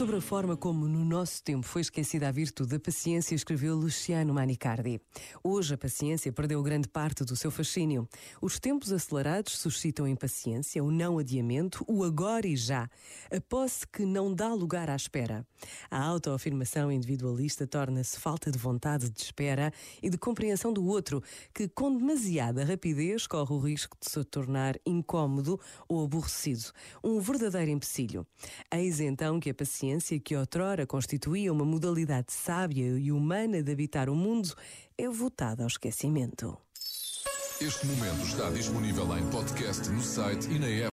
Sobre 0.00 0.16
a 0.16 0.20
forma 0.22 0.56
como 0.56 0.88
no 0.88 1.04
nosso 1.04 1.42
tempo 1.42 1.66
foi 1.66 1.82
esquecida 1.82 2.26
a 2.26 2.32
virtude 2.32 2.70
da 2.70 2.80
paciência, 2.80 3.34
escreveu 3.34 3.76
Luciano 3.76 4.32
Manicardi. 4.32 4.98
Hoje 5.44 5.74
a 5.74 5.76
paciência 5.76 6.32
perdeu 6.32 6.62
grande 6.62 6.88
parte 6.88 7.22
do 7.22 7.36
seu 7.36 7.50
fascínio. 7.50 8.08
Os 8.40 8.58
tempos 8.58 8.94
acelerados 8.94 9.58
suscitam 9.58 10.08
impaciência, 10.08 10.82
o 10.82 10.90
não 10.90 11.18
adiamento, 11.18 11.84
o 11.86 12.02
agora 12.02 12.46
e 12.46 12.56
já, 12.56 12.88
a 13.30 13.40
posse 13.42 13.86
que 13.86 14.06
não 14.06 14.34
dá 14.34 14.54
lugar 14.54 14.88
à 14.88 14.96
espera. 14.96 15.46
A 15.90 16.02
autoafirmação 16.02 16.90
individualista 16.90 17.66
torna-se 17.66 18.18
falta 18.18 18.50
de 18.50 18.56
vontade 18.56 19.10
de 19.10 19.20
espera 19.20 19.70
e 20.02 20.08
de 20.08 20.16
compreensão 20.16 20.72
do 20.72 20.82
outro, 20.86 21.22
que 21.52 21.68
com 21.68 21.94
demasiada 21.94 22.64
rapidez 22.64 23.26
corre 23.26 23.52
o 23.52 23.58
risco 23.58 23.98
de 24.00 24.10
se 24.10 24.24
tornar 24.24 24.80
incômodo 24.86 25.60
ou 25.86 26.02
aborrecido, 26.02 26.72
um 27.04 27.20
verdadeiro 27.20 27.70
empecilho. 27.70 28.26
Eis 28.72 28.98
então 28.98 29.38
que 29.38 29.50
a 29.50 29.54
paciência, 29.54 29.89
que 29.98 30.36
outrora 30.36 30.86
constituía 30.86 31.52
uma 31.52 31.64
modalidade 31.64 32.32
sábia 32.32 32.98
e 32.98 33.10
humana 33.10 33.62
de 33.62 33.72
habitar 33.72 34.08
o 34.08 34.14
mundo, 34.14 34.54
é 34.96 35.08
votada 35.08 35.62
ao 35.64 35.68
esquecimento. 35.68 36.56
Este 37.60 37.86
momento 37.86 38.24
está 38.24 38.48
disponível 38.50 39.18
em 39.18 39.26
podcast 39.30 39.88
no 39.90 40.00
site 40.02 40.48
e 40.50 40.58
na 40.58 40.66
app. 40.66 40.88